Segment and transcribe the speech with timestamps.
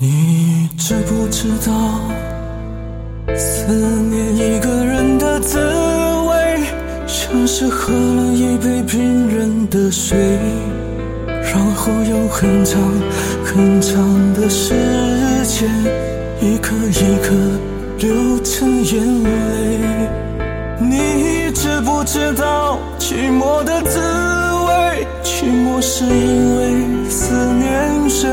[0.00, 1.72] 你知不知道，
[3.34, 6.60] 思念一个人的滋味，
[7.04, 10.16] 像是喝了一杯冰冷的水，
[11.26, 12.80] 然后用很长
[13.44, 14.72] 很长的时
[15.42, 15.68] 间，
[16.40, 17.34] 一颗一颗
[17.98, 19.28] 流成眼泪。
[20.78, 25.06] 你知不知道寂寞的滋味？
[25.24, 28.28] 寂寞是因为思念谁？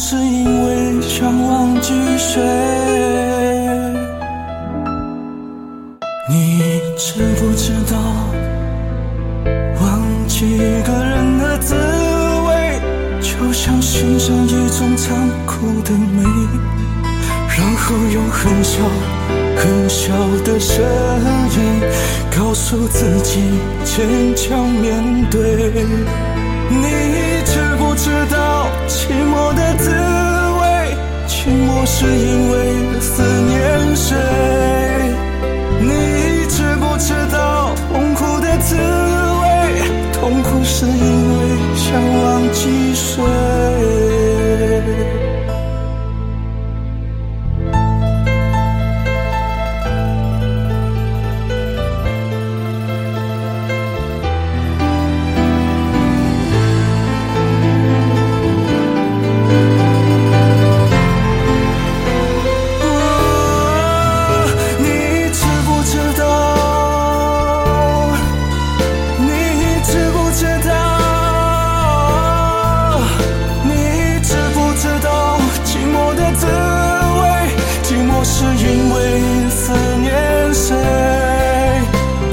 [0.00, 2.40] 是因为想忘记谁？
[6.30, 6.62] 你
[6.96, 7.98] 知不知道
[9.82, 11.74] 忘记一个人的滋
[12.46, 12.80] 味，
[13.20, 16.22] 就像欣赏一种残酷的美，
[17.58, 18.78] 然后用很小
[19.56, 20.14] 很小
[20.44, 20.80] 的声
[21.56, 21.58] 音。
[22.38, 23.40] 告诉自己
[23.84, 25.40] 坚强面对，
[32.00, 33.27] 是因为
[78.60, 78.96] 因为
[79.50, 80.76] 思念谁？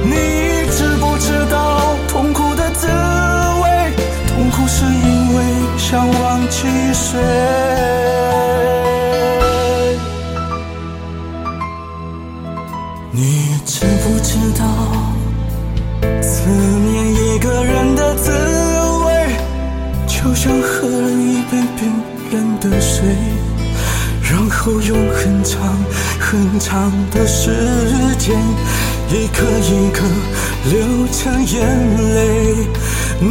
[0.03, 3.94] 你知不知道痛苦的滋味？
[4.28, 5.44] 痛苦是因为
[5.78, 7.19] 想忘记谁？
[13.12, 14.66] 你知不知道
[16.22, 18.31] 思念一个人的滋
[19.06, 19.38] 味？
[20.07, 21.94] 就像喝了一杯冰
[22.31, 23.06] 冷的水
[24.28, 25.78] 然后用很长
[26.25, 27.52] 很长的时
[28.18, 28.36] 间，
[29.09, 30.03] 一颗一颗
[30.72, 31.62] 流成眼
[32.16, 32.68] 泪。
[33.19, 33.30] 你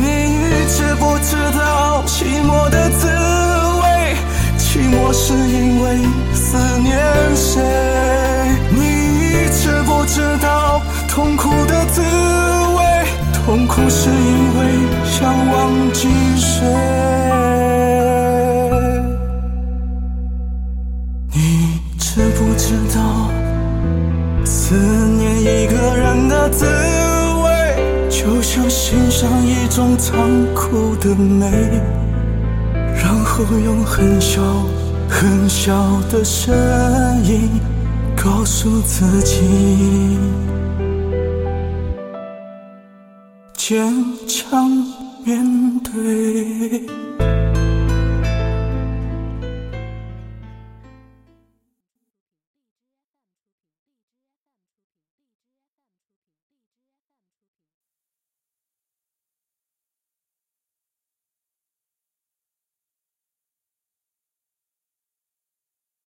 [0.68, 3.08] 知不知道寂寞的滋
[3.82, 4.14] 味？
[4.56, 5.98] 寂寞是因为
[6.34, 6.96] 思念
[7.34, 7.60] 谁？
[8.70, 13.04] 你知不知道痛苦的滋味？
[13.44, 14.43] 痛苦是因
[22.14, 23.28] 知不知道
[24.44, 30.16] 思念一个人的滋味，就像欣赏一种残
[30.54, 31.50] 酷的美，
[33.02, 34.40] 然后用很小
[35.08, 35.74] 很小
[36.08, 36.54] 的声
[37.24, 37.50] 音
[38.14, 40.16] 告诉自己，
[43.56, 43.92] 坚
[44.28, 44.70] 强
[45.24, 46.86] 面对。